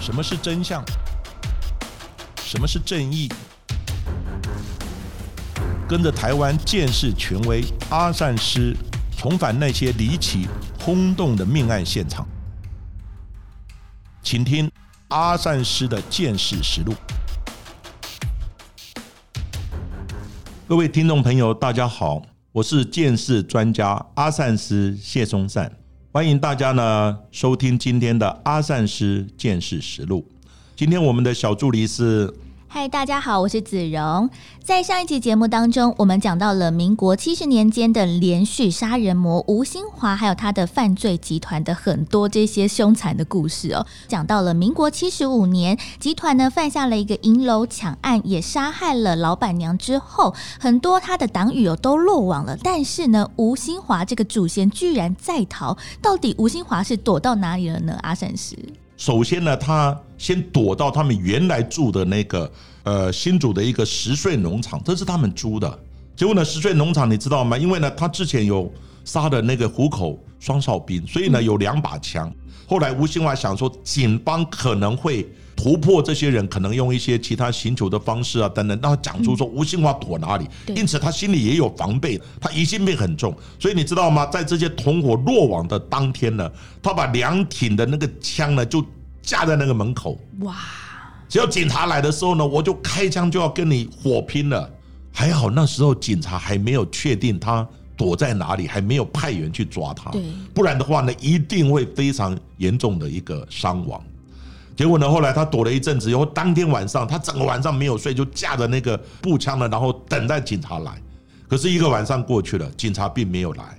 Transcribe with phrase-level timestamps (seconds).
[0.00, 0.82] 什么是真相？
[2.42, 3.28] 什么是正义？
[5.86, 8.74] 跟着台湾建识权威阿善师，
[9.16, 10.48] 重返那些离奇
[10.80, 12.26] 轰动的命案现场，
[14.22, 14.70] 请听
[15.08, 16.94] 阿善师的见识实录。
[20.66, 22.22] 各位听众朋友，大家好，
[22.52, 25.70] 我是见识专家阿善师谢松善，
[26.12, 30.26] 欢迎大家呢收听今天的阿善师见识实录。
[30.74, 32.32] 今天我们的小助理是。
[32.72, 34.30] 嗨，大家好，我是子荣。
[34.62, 43.84] 在上一集节目当中，我们讲到了民国七十年间的连续杀人魔吴兴华，还有他的犯罪集团的很多这些凶残的故事哦。
[44.06, 52.56] 讲到了民国七十五年，集团呢犯下了一个银楼抢案，也杀害了老板娘之后，很多他的党羽哦都落网了。
[52.62, 57.98] 但是呢，吴兴华这个祖先居然在逃，到底吴兴华是躲到哪里了呢？
[58.02, 58.56] 阿善师。
[58.96, 65.78] 首先呢，他先躲到他们原来住的那个呃新竹的一个十岁农场，这是他们租的。
[66.16, 67.56] 结果呢，十岁农场你知道吗？
[67.56, 68.70] 因为呢，他之前有
[69.04, 72.30] 杀的那个虎口双哨兵，所以呢有两把枪。
[72.66, 80.46] 后来吴兴华想说，警方可能会突破这些人，可能用一些其他寻求的方式啊等等，让他讲出说吴兴华躲哪里。
[80.68, 83.34] 因此他心里也有防备，他疑心病很重。
[83.58, 84.24] 所以你知道吗？
[84.26, 86.50] 在这些同伙落网的当天呢，
[86.82, 88.84] 他把两挺的那个枪呢就
[89.20, 90.16] 架在那个门口。
[90.40, 90.54] 哇！
[91.30, 94.68] 只要警察来的时候呢，我就开枪就要跟你火拼了。
[95.12, 100.10] 还好那时候警察还没有确定他躲在哪里，还没有派员去抓他。
[100.10, 100.20] 对，
[100.52, 104.02] 不然的话呢，一定会非常严重的一个伤亡。
[104.76, 111.00] 结果呢，后来他躲了一阵子以后，当天晚上他整个晚上没有睡，就架着那个步枪呢，然后等待警察来。
[111.48, 113.78] 可是一个晚上过去了，警察并没有来。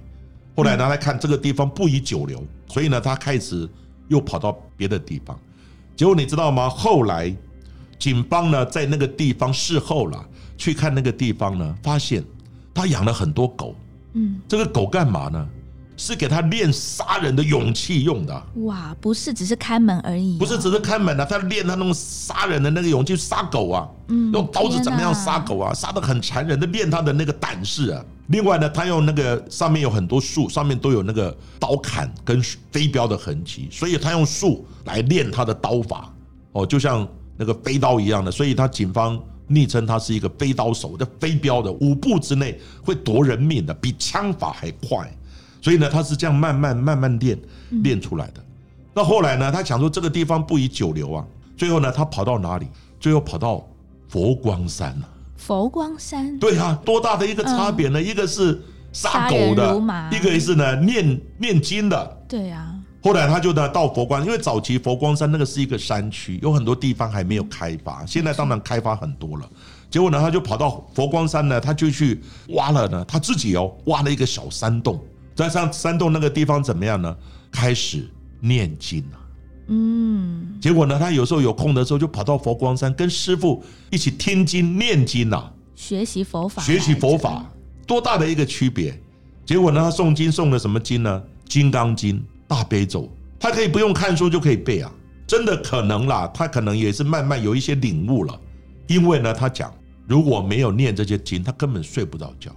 [0.55, 3.67] 后来呢，他看这个地方不宜久留，所以呢，他开始
[4.07, 5.37] 又跑到别的地方。
[6.01, 6.67] 结果你知道吗？
[6.67, 7.31] 后来
[7.99, 10.25] 警方呢，在那个地方事后了，
[10.57, 12.23] 去看那个地方呢，发现
[12.73, 13.75] 他养了很多狗。
[14.13, 15.47] 嗯，这个狗干嘛呢？
[15.95, 18.43] 是给他练杀人的勇气用的。
[18.63, 20.39] 哇，不是只是看门而已。
[20.39, 28.03] 不是只是看门啊，他练他那种杀人的那个勇气，杀狗啊，用刀子怎么样杀狗啊，杀的很残忍的，练他的那个胆识啊。
[28.31, 36.11] 另外呢，他用那个上面有很多树，上面都有那个刀砍跟飞镖的痕迹，所以他用树来练他的刀法。
[36.53, 45.09] 哦，就像那个飞刀一样的，所以他警方昵称他是一个飞刀手，的飞镖的五步之内会夺人命的，比枪法还快。
[45.61, 47.37] 所以呢，他是这样慢慢慢慢练
[47.83, 48.43] 练出来的。
[48.93, 51.25] 那后来呢，他想说这个地方不宜久留啊。
[51.57, 52.67] 最后呢，他跑到哪里？
[52.99, 53.67] 最后跑到
[54.07, 55.09] 佛光山了。
[55.41, 56.37] 佛光山。
[56.37, 57.99] 对啊，多大的一个差别呢？
[57.99, 58.61] 一个是
[58.93, 59.81] 杀狗的，
[60.11, 62.17] 一个是呢念念经的。
[62.29, 62.75] 对啊。
[63.03, 68.05] 后来他就呢到佛光，因为早期佛光山那个是一个山区，有很多地方还没有开发。
[68.05, 69.49] 现在当然开发很多了。
[69.89, 75.03] 结果呢，他就跑到佛光山呢，他就去挖了呢，他自己哦挖了一个小山洞。
[75.35, 77.17] 在上山洞那个地方怎么样呢？
[77.51, 78.07] 开始
[78.39, 79.17] 念经了。
[79.67, 87.49] 嗯，结果呢，他有时候有空的时候就跑到佛光山跟师傅一起听经念经呐，学习佛法，学习佛法，
[87.87, 88.99] 多大的一个区别？
[89.45, 91.21] 结果呢，他诵经诵的什么经呢？
[91.51, 92.15] 《金刚经》
[92.47, 93.03] 《大悲咒》，
[93.39, 94.91] 他可以不用看书就可以背啊！
[95.27, 98.39] 真的可能啦，他可能也是慢慢有一些领悟了。
[98.87, 99.73] 因为呢，他讲
[100.07, 102.51] 如果没有念这些经，他根本睡不着觉。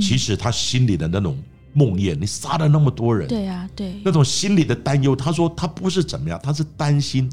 [0.00, 1.36] 其实他心里的那种。
[1.72, 7.30] 梦魇，你杀了那么多人，对啊，对，那种心理的担忧，他说他不是怎么样，他是担心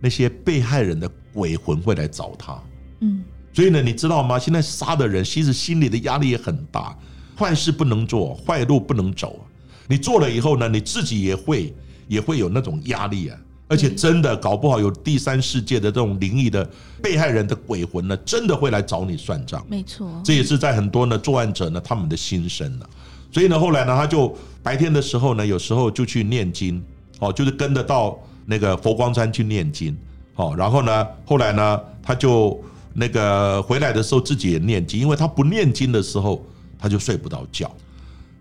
[0.00, 2.62] 那些被害人的鬼魂会来找他。
[3.00, 4.38] 嗯，所以呢，你知道吗？
[4.38, 6.96] 现在杀的人其实心里的压力也很大，
[7.36, 9.44] 坏事不能做，坏路不能走。
[9.88, 11.74] 你做了以后呢，你自己也会
[12.06, 13.38] 也会有那种压力啊，
[13.68, 16.68] 而且真的搞不好有第三世界的这种灵异的
[17.02, 19.66] 被害人的鬼魂呢，真的会来找你算账。
[19.68, 22.86] 没错，这也是在很多呢作案者呢他们的心声呢。
[23.36, 26.82] 所以呢，后来呢，他就白天的时候呢，有时候就去念经，
[27.18, 29.94] 哦，就是跟着到那个佛光山去念经，
[30.36, 32.58] 哦，然后呢，后来呢，他就
[32.94, 36.42] 那个回来的时候自己也念经，因为他不念经的时候
[36.78, 37.70] 他就睡不着觉。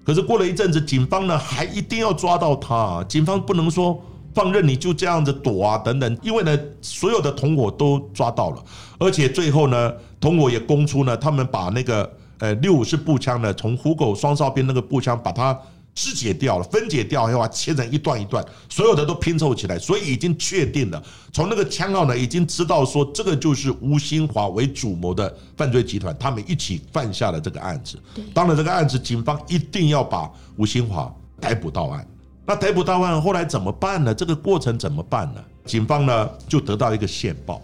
[0.05, 4.01] 可是过了一阵子，警方呢还一定要抓到他，警方不能说
[4.33, 8.63] 放任你就这样子躲啊等等，因为呢，所有的同伙都抓到了，
[8.97, 12.09] 而且最后呢，同伙也供出呢，他们把那个。
[12.39, 15.57] 呃，六五式步枪呢，从虎口双哨兵那个步枪把它
[15.93, 21.01] 肢解掉了，分解掉，要把切成一段一段，所有的都拼凑起来，所以已经确定了，
[21.31, 27.97] 从那个枪号呢，已经知道说这个就是吴兴华为主谋的犯罪集团，他们一起犯下了这个案子。
[28.33, 31.09] 当然，这个案子警方一定要把吴兴华
[31.39, 32.05] 逮捕到案。
[32.45, 34.13] 那逮捕到案后来怎么办呢？
[34.13, 35.41] 这个过程怎么办呢？
[35.65, 37.59] 警方呢就得到一个线报，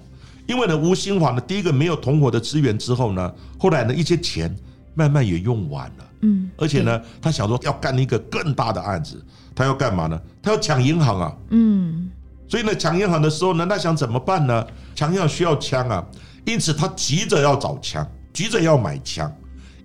[0.47, 4.53] 因为呢吴兴华呢第一个没有同伙的资源之后呢，后来呢一些钱
[4.93, 9.23] 慢慢也用完了，嗯，而且呢他想说要干一个更大的案子，
[9.55, 10.21] 他要干嘛呢？
[10.41, 12.09] 他要抢银行啊，嗯，
[12.47, 14.65] 所以呢抢银行的时候呢，他想怎么办呢？
[14.95, 16.05] 抢银行需要枪啊，
[16.45, 19.31] 因此他急着要找枪，急着要买枪，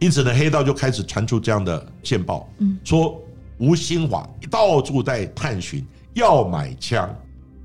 [0.00, 3.22] 因此呢黑道就开始传出这样的线报，嗯，说
[3.58, 7.08] 吴兴华到处在探寻要买枪。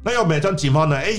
[0.03, 0.95] 那要买枪，警方呢？
[0.95, 1.13] 哎，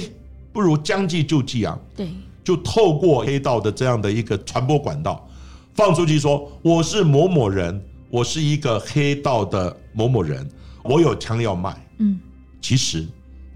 [0.52, 2.08] 不如将计就计啊，对，
[2.44, 5.28] 就透过黑道的这样的一个传播管道，
[5.74, 10.46] 放出去说我是某某人，我是一个黑道的某某人，
[10.82, 11.74] 我有枪要卖。
[11.98, 12.18] 嗯，
[12.60, 13.06] 其实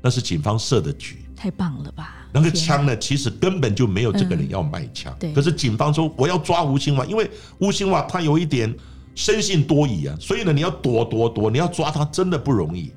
[0.00, 2.26] 那是警方设的局，太棒了吧？
[2.32, 5.14] 那个天枪呢，其实根本就没有这个人要卖枪。
[5.18, 8.74] 对可是警方说我要抓吴兴华，因为吴兴华他有一点
[9.14, 12.90] 生性多疑啊，所以呢，你要躲躲躲，你要抓他真的不容易。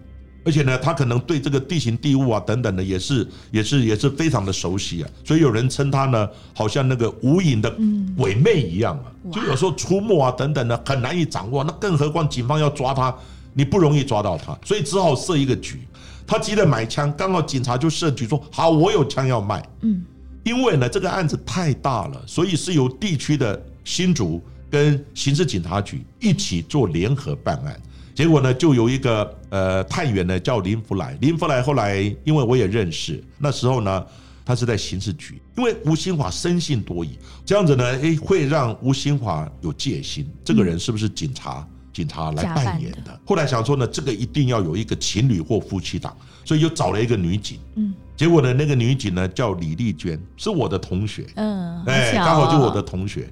[0.44, 7.70] 而且呢，他可能对这个地形地物啊等等的也是也是也是非常的熟悉啊，所以有人称他呢，好像那个无影的
[8.18, 11.64] 鬼魅一样啊，就有时候出没啊等等的很难以掌握。
[11.64, 13.14] 那更何况警方要抓他，
[13.54, 15.82] 你不容易抓到他，所以只好设一个局。
[16.26, 19.68] 他急着买枪，刚好警察就设局说好，我有枪要卖。
[19.82, 20.04] 嗯，
[20.44, 27.80] 因为呢这个案子太大了，所以是由地区的新竹跟刑事警察局一起做联合办案。
[28.20, 34.06] 结果呢，就有一个呃探员呢叫林福来，林福来后来因为我也认识，那时候呢
[34.44, 41.66] 他是在刑事局，因为吴兴华生性多疑，这样子呢，诶会让吴兴华有戒心，这个人是不是警察？
[41.94, 43.20] 警察来扮扮演的的。
[43.26, 46.14] 后来想说呢，这个一定要有一个情侣或夫妻档，
[46.44, 47.58] 所以又找了一个女警。
[47.76, 51.26] 嗯结果呢，那个女警呢叫李丽娟，是我的同学。
[51.36, 53.30] 嗯，哎，刚好就我哦的同学。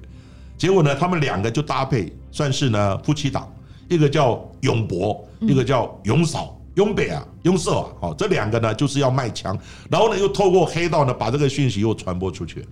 [0.56, 3.46] 结果呢，他们两个就搭配，算是呢夫妻档，
[3.88, 9.58] 一个叫永博，嗯一个叫永嫂、永北啊、永寿啊，哦，这两个呢就是要卖枪，
[9.90, 12.66] 然后呢又透过黑道呢把这个讯息又传播出去，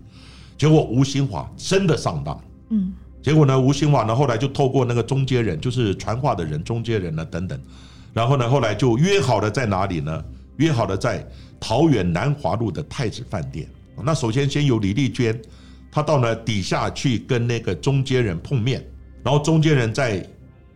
[0.57, 2.41] 结果吴兴华真的上当。
[2.71, 2.93] 嗯
[3.23, 7.61] 结果呢，吴兴华呢后来就透过那个中间人，就是传话的人、中间人呢等等，
[8.12, 10.25] 然后呢后来就约好了在哪里呢？
[10.59, 11.27] 约好了在
[11.59, 13.69] 桃园南华路的太子饭店。
[14.05, 15.37] 那首先先由李丽娟，
[15.91, 18.87] 她到呢底下去跟那个中间人碰面，
[19.25, 20.25] 然后中间人再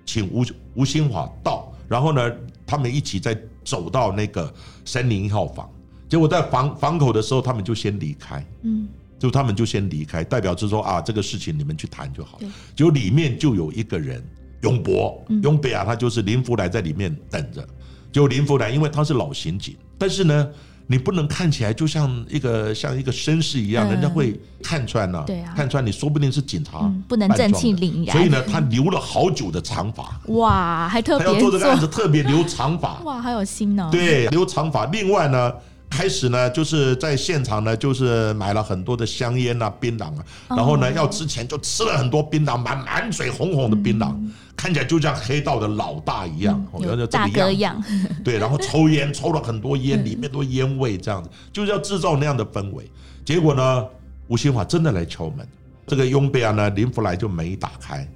[0.04, 0.44] 请吴
[0.74, 2.30] 吴兴华到，然后呢
[2.66, 4.52] 他们一起再走到那个
[4.84, 5.68] 三零一号房。
[6.08, 8.44] 结果在房房口的时候，他们就先离开。
[8.62, 8.88] 嗯，
[9.18, 12.48] 就他们就先离开，代表是说啊，这个事情你们去谈就好对。
[12.74, 14.20] 结果里面就有一个人，
[14.62, 17.66] 永博嗯，永北啊，他就是林福来在里面等着。
[18.10, 20.50] 就林福来，因为他是老刑警，但是呢，
[20.90, 32.98] 你不能看起来就像一个像一个绅士一样，嗯人家会看穿呐、对啊看穿你说不定是警察嗯不能正气凛然所以呢，他留了好久的长发，哇，还特别做这个案子特别留长发。
[33.04, 34.84] 哇，好有心哦。，对，留长发。
[34.86, 35.52] 另外呢，
[35.90, 40.56] 开始呢就是在现场呢，就是买了很多的香烟啊、槟榔啊，哦。
[40.56, 44.14] 然后呢要之前就吃了很多槟榔，满满嘴红红的槟榔，
[44.56, 47.82] 看起来就像黑道的老大一样，哦嗯有这大哥个样。
[48.24, 51.28] 对，然后抽烟，抽了很多烟，里面都烟味，这样子。
[51.52, 52.88] 就是要制造那样的氛围。
[53.24, 53.84] 结果呢，
[54.28, 55.46] 吴兴华真的来敲门，
[55.86, 58.08] 这个雍贝尔呢，林福来就没打开，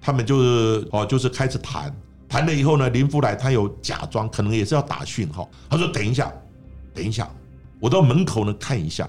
[0.00, 1.94] 他们就是哦，就是开始谈，
[2.28, 6.30] 谈了以后呢，林福来他有假装，可能也是要打讯号，他说等一下，
[6.94, 7.30] 等一下，
[7.80, 9.08] 我到门口呢看一下。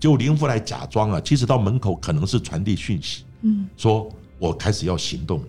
[0.00, 5.46] 结果林福来假装啊，其实到门口可能是传递讯息，嗯，说我开始要行动了。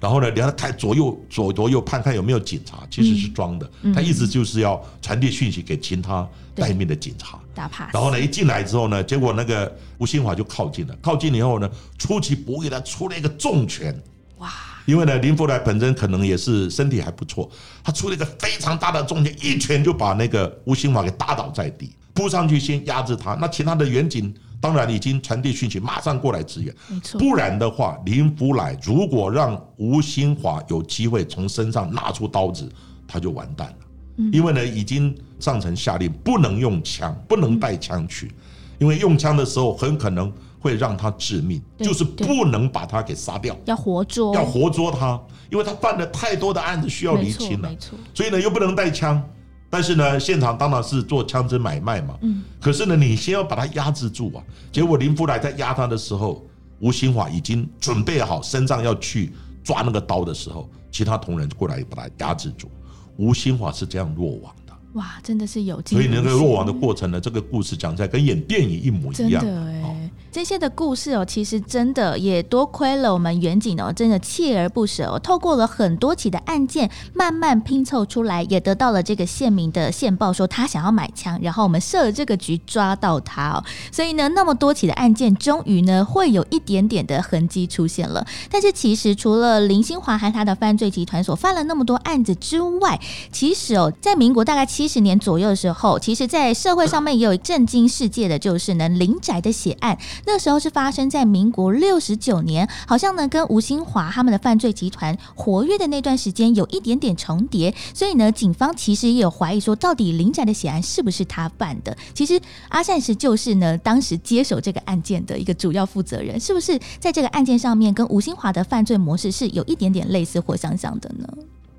[0.00, 7.40] 然后呢，然后看左右左左右看看有没有警察，其实是装的，嗯他意思就是要传递讯息给其他待命的警察。
[7.52, 7.90] 打怕。
[7.90, 11.68] 然后呢，一进来之后呢，结果那个吴新华就靠近了，靠近以后呢，
[11.98, 13.92] 出其不意的出了一个重拳。
[14.36, 14.48] 哇，
[14.88, 17.46] 因为呢，林福来本身可能也是身体还不错，
[17.84, 23.34] 他出了一个非常大的重拳，一拳就把那个吴兴华给打倒在地，扑上去先压制他。
[23.34, 26.74] 那其他的远警当然已经传递讯息，马上过来支援。
[27.18, 32.66] 不然的话，林福来如果让吴兴华有机会从身上拿出刀子，
[33.06, 33.76] 他就完蛋了。
[34.16, 38.32] 嗯因为呢，已经上层下令不能用枪，不能带枪去，
[38.78, 49.22] 因为用枪的时候很可能会让他致命，就是不能把他给杀掉，要活捉，要活捉他，因为他犯了太多的案子需要厘清了没，错，所以呢又不能带枪。
[49.70, 52.16] 但是呢，现场当然是做枪支买卖嘛。
[52.22, 54.42] 嗯，可是呢，你先要把他压制住啊。
[54.72, 56.42] 结果林福来在压他的时候，
[56.80, 59.30] 吴兴华已经准备好身上要去
[59.62, 62.70] 抓那个刀的时候，其他同仁过来把他压制住。
[63.18, 69.44] 吴兴华是这样落网的，哇，真的是有所以那个落网的过程呢，这个故事讲起来跟演电影一模一样。
[69.44, 69.94] 的哎、哦
[70.30, 83.64] 这些的故事哦，其实真的也多亏了我们远景哦，真的锲而不舍哦，透过了很多起的案件，慢慢拼凑出来，也得到了这个县民的线报，说他想要买枪，然后我们设了这个局抓到他哦。
[83.90, 88.26] 所以呢，那么多起的案件，终于呢会有一点点的痕迹出现了。
[88.50, 93.00] 但是其实除了林心华和他的犯罪集团所犯了那么多案子之外，
[93.32, 99.98] 其实哦，在民国大概七十年左右的时候，其实在社会上面也有震惊世界的，就是呢林宅的血案。
[100.26, 111.96] 那时候是发生在民国六十九年，好像呢跟吴兴华他们的犯罪集团活跃的那段时间有一点点重叠，所以呢，警方其实也有怀疑说，到底林宅的血案是不是他办的？
[112.14, 121.28] 其实阿善石就是呢当时接手这个案件的一个主要负责人，是不是在这个案件上面跟吴兴华的犯罪模式是有一点点类似或相像的呢？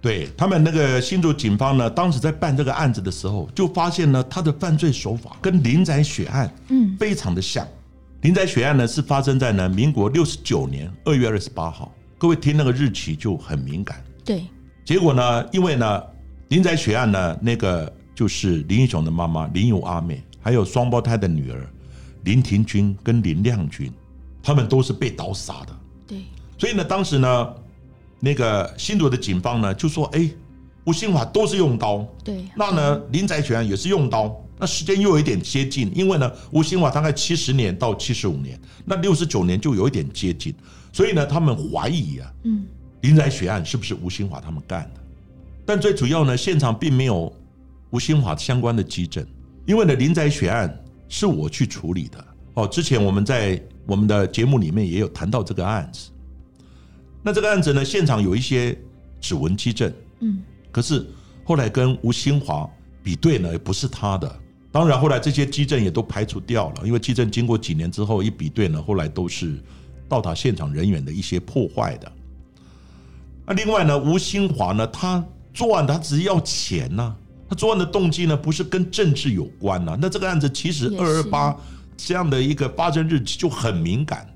[0.01, 7.67] 对他们那个新竹警方呢，当时在办这个案子的时候，就发现呢，他的犯罪手法跟林宅血案嗯非常的像。
[8.21, 14.03] 林宅血案呢是发生在呢民国六十九年二月二十八号，各位听那个日期就很敏感。
[14.25, 14.43] 对，
[14.83, 16.03] 结果呢，因为呢
[16.49, 21.65] 林宅血案呢，那个就是林英雄的妈妈林友阿妹，还有双胞胎的女儿
[22.23, 23.91] 林庭君跟林亮君，
[24.43, 25.77] 他们都是被刀杀的。
[26.07, 26.23] 对，
[26.57, 27.53] 所以呢，当时呢。
[28.21, 30.29] 那个新竹的警方呢，就说：“哎，
[30.83, 40.53] 吴兴华都是用刀，对，那呢林宅血案也是用刀，那时间又有一点接近，因为呢吴兴华大概七十年到七十五年，那六十九年就有一点接近，
[40.91, 42.65] 所以呢他们怀疑啊，嗯，
[43.01, 45.01] 林宅血案是不是吴兴华他们干的？
[45.65, 47.33] 但最主要呢，现场并没有
[47.91, 49.25] 吴兴华相关的基证，
[49.65, 52.25] 因为呢林宅血案是我去处理的。
[52.55, 56.09] 哦，之前我们在我们的节目里面也有谈到这个案子。”
[57.23, 58.77] 那这个案子呢，现场有一些
[59.21, 61.05] 指纹基证，嗯，可是
[61.45, 62.69] 后来跟吴新华
[63.01, 64.39] 比对呢，不是他的。
[64.71, 69.57] 当然，后来这些基证也都排除掉了，因为基证经过几年之后一比对呢，后来都是
[70.07, 72.11] 到达现场人员的一些破坏的。
[73.47, 77.15] 那另外呢，吴新华呢，他作案他只是要钱呐，
[77.49, 79.97] 他作案的动机呢，不是跟政治有关呐。
[79.99, 81.57] 那这个案子其实二二八
[81.97, 84.31] 这样的一个发生日期就很敏感。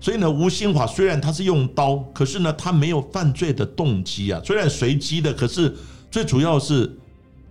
[0.00, 4.40] 所以呢，吴兴华虽然他是用刀，可是呢，他没有犯罪的动机啊。
[4.42, 5.74] 虽然随机的，可是
[6.10, 6.90] 最主要是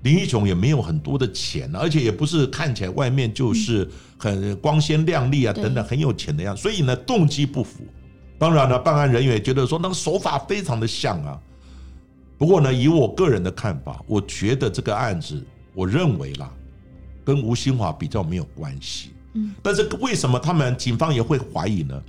[0.05, 6.61] 林义雄也没有很多的钱，而且也不是看起来外面就是很光鲜亮丽啊等等很有钱的样子。
[6.61, 7.79] 所以呢，动机不符。
[8.37, 11.41] 当然呢，办案人员也觉得说那个手法非常的像啊。
[12.37, 15.43] 不过呢，以我个人的看法，我觉得这个案子，
[15.73, 16.51] 我认为啦，
[17.23, 19.09] 跟吴兴华比较没有关系。
[19.33, 21.99] 嗯，但是为什么他们警方也会怀疑呢？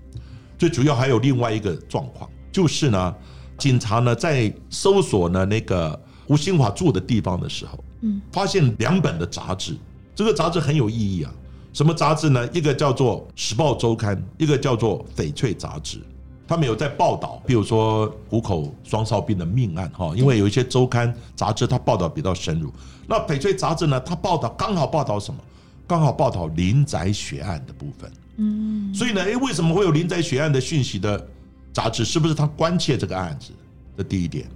[0.59, 3.15] 最主要还有另外一个状况，就是呢，
[3.57, 9.77] 警察呢在搜索呢那个吴兴华住的地方的时候，嗯，发现两本的杂志，
[10.15, 11.33] 这个杂志很有意义啊。
[11.73, 12.49] 什么杂志呢？
[12.53, 15.99] 一个叫做《时报周刊》，一个叫做《翡翠杂志》。
[16.49, 22.73] 他们有在报道，比如说虎口双哨兵的命案哈，因为有一些周刊杂志它报道比较深入。
[23.07, 25.41] 那翡翠杂志呢，它报道刚好报道什么？
[25.87, 28.11] 刚好报道林宅血案的部分。
[28.37, 31.29] 嗯，所以呢，诶，为什么会有林宅血案的讯息的
[31.73, 32.05] 杂志？
[32.05, 33.53] 是不是他关切这个案子？
[33.97, 34.47] 这第一点。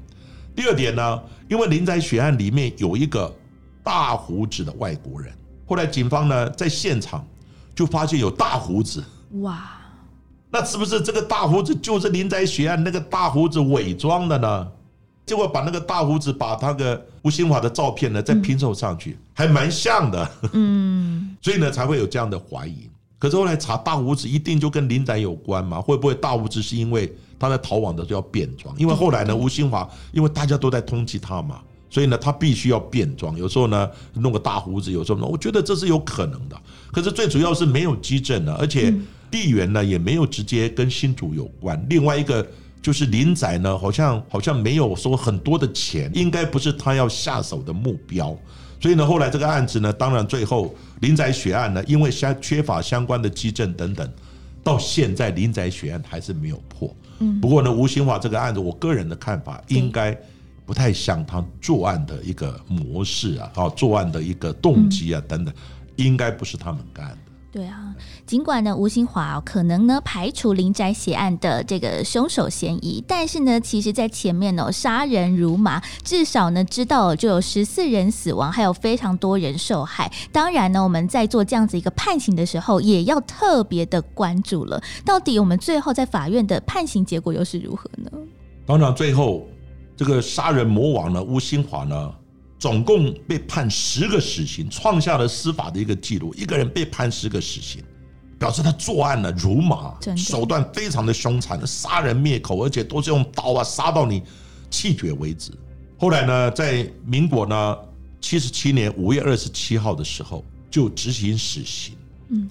[0.55, 3.35] 第二点呢，因为林宅血案里面有一个
[3.83, 5.33] 大胡子的外国人，
[5.67, 7.27] 后来警方呢在现场
[7.75, 9.03] 就发现有大胡子。
[9.41, 9.71] 哇，
[10.51, 14.69] 那是不是这个大胡子就是林宅血案那个大胡子伪装的呢？
[15.25, 20.31] 结果把那个大胡子把他的吴兴华的照片呢再拼凑上去，还蛮像的。
[20.53, 22.91] 嗯， 所以呢才会有这样的怀疑。
[23.17, 25.81] 可是后来查大胡子一定就跟林宅有关嘛？
[25.81, 28.73] 会不会大胡子是因为他在逃亡的时候要变装？
[28.79, 33.37] 因为后来呢，吴兴华因为大家都在通缉他嘛，所以呢他必须要变装。
[33.39, 36.61] 有时候呢弄个大胡子，有时候呢我觉得这是有可能的。
[36.93, 38.95] 可是最主要是没有基证的，而且
[39.31, 41.83] 地缘呢也没有直接跟新主有关。
[41.89, 42.47] 另外一个
[42.83, 48.37] 就是林仔呢，好像好像没有说很多的钱，应该不是他要下手的目标。
[48.81, 54.11] 所以呢，后来这个案子呢，当然最后林仔血案呢，因为相缺乏相关的基证等等，
[54.65, 56.95] 到现在林宅血案还是没有破。
[57.21, 60.17] 嗯，不过呢，吴兴华这个案子，我个人的看法应该
[60.67, 65.55] 不太像他作案的一个模式啊，啊，作案的一个动机啊等等，
[65.97, 67.30] 应该不是他们干的。
[67.53, 67.93] 对啊，
[68.25, 80.09] 尽管呢，吴兴华可能呢排除林宅血案的这个凶手嫌疑，但是呢，其实在前面呢杀人如麻，至少呢知道就有十四人死亡，还有非常多人受害。
[80.31, 88.11] 当然呢，我们在做这样子一个判刑的时候，也要特别的关注了，到底我们最后在法院的判刑结果又是如何呢？
[88.65, 89.45] 当然，最后
[89.97, 92.15] 这个杀人魔王呢，吴兴华呢。
[92.61, 96.35] 总共被判十个死刑，创下了司法的一个记录。
[96.37, 97.83] 一个人被判十个死刑，
[98.39, 104.23] 表示他作案呢如麻手段非常的凶残，杀人灭口，而且都是用刀啊杀到你
[104.69, 105.51] 气绝为止。
[105.99, 107.77] 后来呢，在民国呢
[108.21, 111.95] 七十七年五月二十七号的时候，就执行死刑。
[112.29, 112.47] 嗯，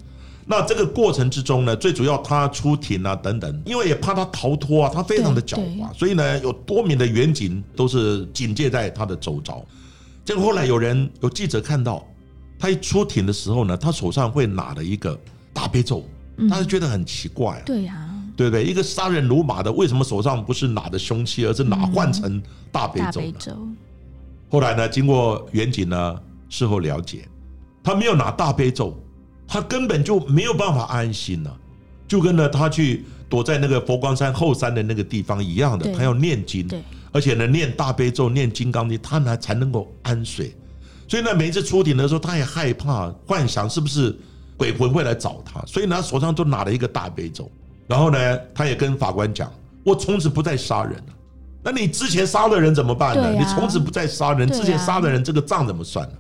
[0.48, 9.64] 那这个过程之中呢，最主要他出庭啊等等，因为也怕他逃脱啊，他非常的狡猾，所以呢，有多名的远警都是警戒在他的周遭。
[10.30, 12.06] 结果后来有人有记者看到，
[12.60, 15.20] 他一出庭的时候呢，他手上会拿了一个
[15.52, 16.08] 大悲咒，
[16.38, 16.48] 嗯。
[16.48, 18.08] 他就觉得很奇怪、啊，对呀，
[18.38, 18.64] 对不对？
[18.64, 22.40] 一个杀人如麻的，为什么手上不是拿的凶器，而是拿换成
[22.72, 23.12] 大悲咒呢？
[23.12, 23.68] 大悲咒，
[24.52, 27.28] 后来呢，经过远景呢事后了解，
[27.84, 28.96] 他没有拿大悲咒，
[29.48, 31.58] 他根本就没有办法安心了、
[32.08, 35.96] 就跟呢他去躲在那个佛光山后山的那个地方一样的，对。
[35.96, 40.56] 他要念经，对，而且呢念大悲咒、念金刚经，他呢才能够安睡。
[41.08, 44.16] 所以呢，每一次出庭的时候，他也害怕，幻想是不是
[44.56, 47.50] 鬼魂会来找他，所以呢手上就拿了一个大悲咒。
[47.88, 49.52] 然后呢，他也跟法官讲
[49.84, 51.14] ：“我从此不再杀人了。”
[51.64, 53.24] 那你之前杀的人怎么办呢？
[53.24, 56.16] 啊你从此不再杀人，之前杀的人这个账怎么算呢？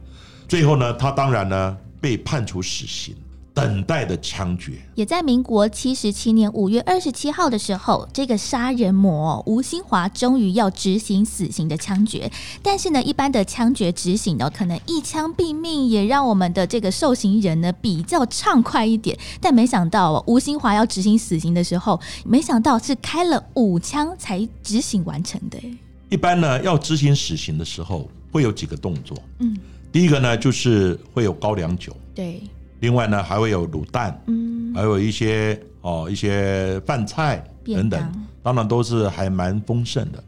[0.47, 3.15] 最后呢，他当然呢被判处死刑，
[3.59, 4.71] 等待的枪决。
[4.95, 12.31] 也在民国七十七年五月二十七号的时候，这个杀人魔吴新华终于要执行死刑的枪决。
[12.63, 19.17] 但是呢，一般的枪决执行呢，可能一枪毙命，也让我们的这个受刑人呢比较畅快一点。
[19.41, 25.57] 但没想到哦，吴新华要执行死刑的时候，没想到是开了五枪才执行完成的。
[25.61, 25.69] 哎
[26.09, 29.15] 一般呢，要执行死刑的时候会有几个动作。
[29.37, 29.55] 嗯，
[29.91, 32.41] 第一个呢，就是会有高粱酒，对，
[32.79, 40.23] 另外呢还会有卤蛋，嗯，还有一些哦一些饭菜等等当，当然都是还蛮丰盛的。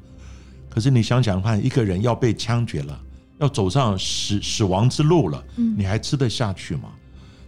[0.70, 3.00] 可是你想想看，一个人要被枪决了，
[3.40, 6.90] 要走上死死亡之路了，嗯你还吃得下去吗？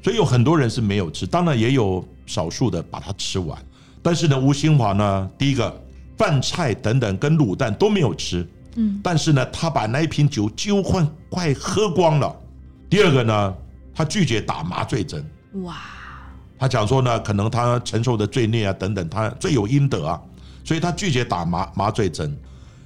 [0.01, 3.57] 所以有很多人是没有吃，当然也有少数的把它吃完。
[4.01, 5.81] 但是呢，吴兴华呢，第一个
[6.17, 8.45] 饭菜等等跟卤蛋都没有吃，
[8.75, 12.35] 嗯，但是呢，他把那一瓶酒几乎快快喝光了。
[12.89, 13.55] 第二个呢，
[13.93, 15.23] 他拒绝打麻醉针，
[15.63, 15.77] 哇，
[16.57, 20.19] 他讲说呢，可能他承受的罪孽啊等等，他罪有应得啊，
[20.63, 22.35] 所以他拒绝打麻麻醉针。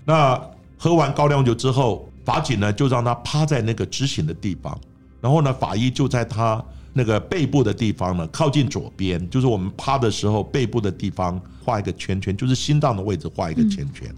[0.05, 0.39] 那
[0.77, 4.77] 喝完高粱酒之后，法警呢就让他趴在那个执行的地方，
[5.21, 14.13] 然后呢，法医就在他那个背部的地方呢，靠近左边，就是我们趴的时候背部的地方画一个圈圈，就是心脏的位置画一个圈圈。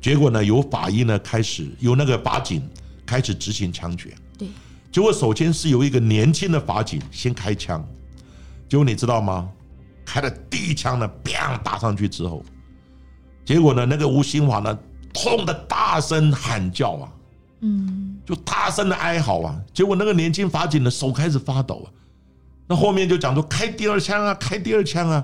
[0.00, 2.62] 结果呢，由法医呢开始，由那个法警
[3.04, 4.14] 开始执行枪决。
[4.38, 4.46] 对，
[4.90, 7.86] 结果首先是由一个年轻的法警先开枪，
[8.68, 9.48] 结果你知道吗？
[10.04, 12.42] 开了第一枪呢，砰打上去之后，
[13.44, 14.78] 结果呢，那个吴兴华呢，
[15.12, 17.12] 痛的大声喊叫啊，
[17.60, 19.60] 嗯，就大声的哀嚎啊。
[19.74, 21.92] 结果那个年轻法警的手开始发抖啊。
[22.66, 25.22] 那后面就讲说开第二枪啊，开第二枪啊，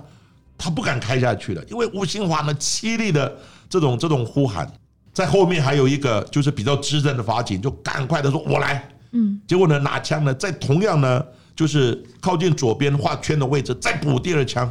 [0.58, 3.34] 他不敢开下去了，因为吴兴华呢凄厉的
[3.70, 4.70] 这种这种呼喊，
[5.14, 11.24] 在后面还有一个就是比较资深的法警，就赶快的说：“我来。”嗯，结果呢，拿枪呢，在同样呢，
[11.56, 14.70] 就是靠近左边画圈的位置，再补第二枪。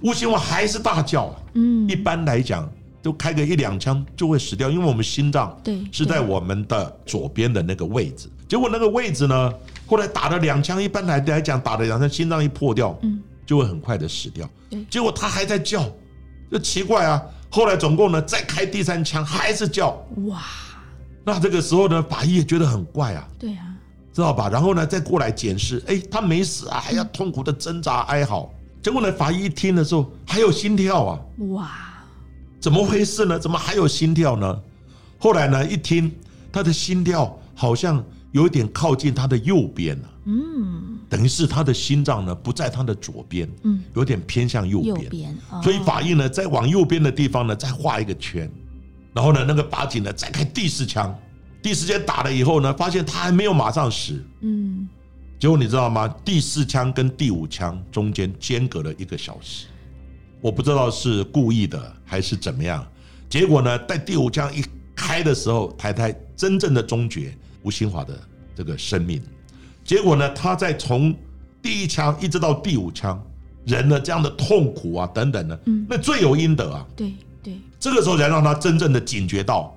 [0.00, 1.36] 吴兴华还是大叫啊。
[1.54, 2.68] 嗯一般来讲，
[3.02, 8.28] 就开个一两枪就会死掉，因为我们心脏对是在我们的左边的那个位置。
[8.48, 9.52] 结果那个位置呢，
[9.86, 14.82] 后来打了两枪，一般来来讲，打了两枪，心脏一破掉，嗯，就会很快的死掉对。
[14.88, 15.84] 结果他还在叫，
[16.50, 17.22] 就奇怪啊。
[17.50, 19.90] 后来总共呢，再开第三枪还是叫。
[20.26, 20.42] 哇，
[21.28, 23.28] 那这个时候呢，法医也觉得很怪啊。
[23.38, 23.74] 对啊，
[24.14, 24.48] 知道吧？
[24.48, 28.50] 然后呢，再过来检视，哎，他没死啊，还要痛苦的挣扎哀嚎。
[28.82, 31.70] 结果呢，法医一听的时候还有心跳啊，哇，
[32.58, 33.38] 怎么回事呢？
[33.38, 34.58] 怎么还有心跳呢？
[35.18, 36.10] 后来呢，一听
[36.50, 45.08] 他的心跳好像有一点靠近他的右边了、嗯等于是他的心脏呢不在他的左边，嗯，有点偏向右右边。
[45.08, 48.50] 边，哦所以法医呢，再往右边的地方呢，再画一个圈，
[49.18, 51.12] 然后呢，那个法警呢，再开第四枪，
[51.60, 54.88] 第四枪打了以后呢，发现他还没有马上死，嗯，
[55.40, 56.06] 结果你知道吗？
[56.24, 59.66] 第四枪跟第五枪中间间隔了一个小时，
[60.40, 62.86] 我不知道是故意的还是怎么样。
[63.28, 68.16] 结果呢，在第五枪一开的时候，台台真正的终结吴兴华的
[68.54, 69.20] 这个生命。
[69.82, 71.12] 结果呢，他在从
[71.60, 73.20] 第一枪一直到第五枪，
[73.66, 76.86] 人的这样的痛苦啊等等的嗯，那罪有应得啊。
[76.94, 79.74] 对对，这个时候才让他真正的警觉到，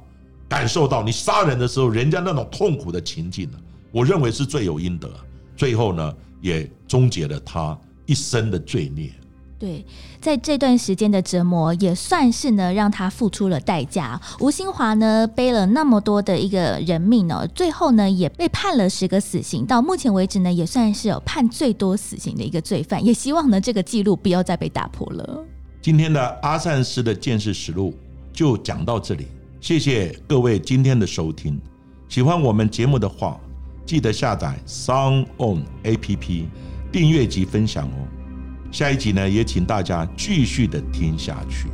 [0.49, 3.57] 感受到你杀人的时候，人家那种痛苦的情境呢，
[3.91, 5.09] 我认为是罪有应得。
[5.55, 9.11] 最后呢，也终结了他一生的罪孽。
[9.59, 9.85] 对，
[10.19, 14.19] 在这段时间的折磨，也算是呢让他付出了代价。
[14.39, 23.05] 吴新华呢背了那么多的一个人命哦，最后呢也被判了十个死刑，到目前为止呢也算是有判最多死刑的一个罪犯。
[23.05, 25.45] 也希望呢这个记录不要再被打破了。
[25.81, 27.97] 今天的阿善师的见识实录
[28.31, 29.25] 就讲到这里，
[29.59, 31.59] 谢谢各位今天的收听。
[32.07, 33.39] 喜欢我们节目的话，
[33.83, 36.47] 记得下载 Song On A P P
[36.91, 38.07] 订阅及分享哦。
[38.71, 41.67] 下一集呢，也请大家继续的听下去。